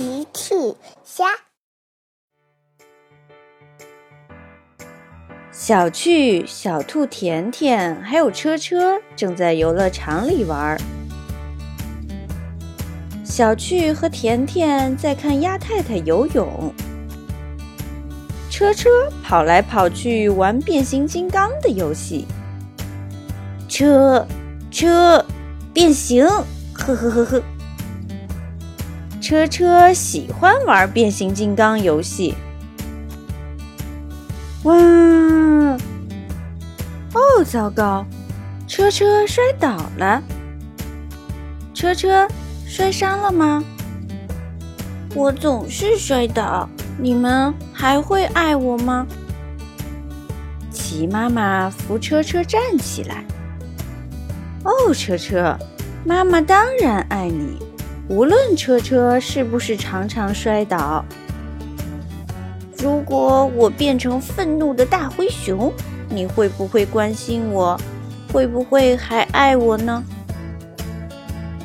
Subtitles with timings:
[0.00, 0.54] 奇趣
[1.04, 1.26] 虾，
[5.52, 10.80] 小趣、小兔甜甜还有车车正在游乐场里玩。
[13.22, 16.72] 小趣和甜甜在看鸭太太游泳，
[18.50, 18.88] 车车
[19.22, 22.26] 跑来跑去玩变形金刚的游戏。
[23.68, 24.26] 车
[24.70, 25.22] 车
[25.74, 26.26] 变形，
[26.72, 27.42] 呵呵呵呵。
[29.20, 32.34] 车车喜欢玩变形金刚游戏。
[34.62, 34.74] 哇！
[37.12, 38.04] 哦，糟糕！
[38.66, 40.22] 车车摔倒了。
[41.74, 42.26] 车车
[42.66, 43.62] 摔伤了吗？
[45.14, 46.68] 我总是摔倒，
[46.98, 49.06] 你们还会爱我吗？
[50.70, 53.24] 齐妈妈扶车车站起来。
[54.64, 55.58] 哦，车车，
[56.04, 57.58] 妈妈当然爱你。
[58.10, 61.04] 无论车车是不是常常摔倒，
[62.76, 65.72] 如果我变成愤怒的大灰熊，
[66.08, 67.80] 你会不会关心我？
[68.32, 70.02] 会不会还爱我呢？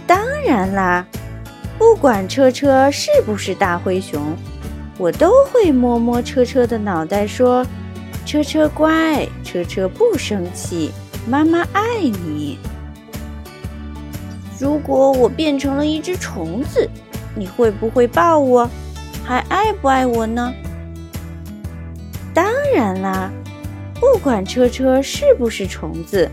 [0.06, 1.04] 当然啦，
[1.80, 4.22] 不管车车是不是大灰熊，
[5.00, 7.66] 我都会摸摸车车的脑袋，说
[8.24, 10.92] ：“车车乖，车车不生气，
[11.28, 12.60] 妈妈爱你。”
[14.60, 16.90] 如果我变成了一只虫子，
[17.36, 18.70] 你会不会抱我？
[19.24, 20.54] 还爱不爱我呢？
[22.34, 23.32] 当然啦，
[24.00, 26.30] 不管车车是不是虫子，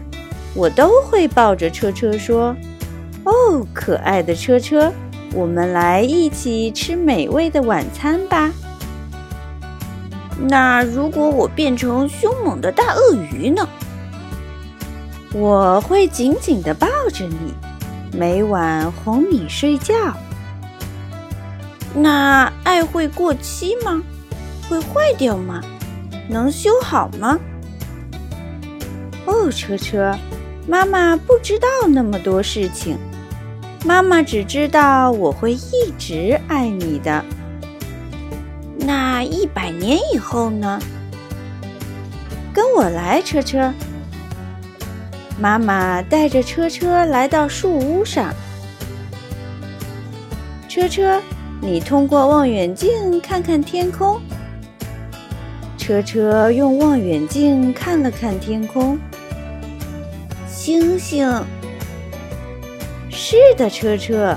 [0.55, 2.55] 我都会抱着车车说
[3.25, 4.93] ：“哦，可爱的车车，
[5.33, 8.53] 我们来一起吃美味的晚餐吧。”
[10.49, 13.69] 那如果我变成凶猛的大鳄鱼呢？
[15.33, 17.55] 我会紧紧地抱着你。
[18.15, 19.95] 每晚哄你睡觉，
[21.95, 24.03] 那爱会过期吗？
[24.69, 25.63] 会坏掉吗？
[26.29, 27.39] 能修好吗？
[29.25, 30.15] 哦，车车，
[30.69, 32.99] 妈妈不知道那么多事情，
[33.87, 37.25] 妈妈只知道我会一直爱你的。
[38.79, 40.79] 那一百年以后呢？
[42.53, 43.73] 跟我来，车车。
[45.43, 48.33] 妈妈带着车车来到树屋上。
[50.69, 51.21] 车车，
[51.61, 54.21] 你通过望远镜看看天空。
[55.77, 58.97] 车车用望远镜看了看天空，
[60.47, 61.29] 星星。
[63.11, 64.37] 是的，车车，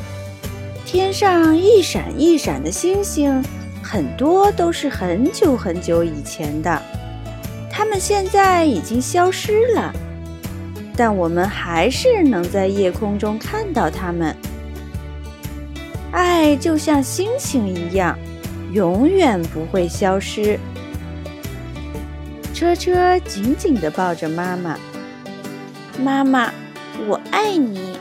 [0.88, 3.44] 天上一闪一闪的星星，
[3.84, 6.82] 很多都是很久很久以前的，
[7.70, 9.94] 它们现在已经消失了。
[10.98, 14.36] 但我们还是能在夜空中看到它们。
[16.12, 18.18] 爱就像星星一样，
[18.72, 20.58] 永远不会消失。
[22.54, 24.80] 车车紧紧地抱着妈妈，
[26.00, 26.54] 妈妈，
[27.08, 27.98] 我爱你。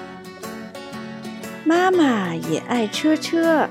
[1.65, 3.69] 妈妈也爱车车。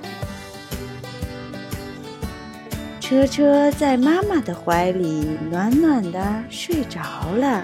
[3.00, 7.00] 车车在妈妈的怀里暖暖的睡着
[7.38, 7.64] 了。